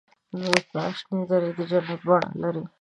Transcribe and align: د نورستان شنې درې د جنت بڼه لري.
د 0.29 0.33
نورستان 0.41 0.89
شنې 0.99 1.23
درې 1.29 1.49
د 1.57 1.59
جنت 1.69 1.99
بڼه 2.07 2.29
لري. 2.41 2.63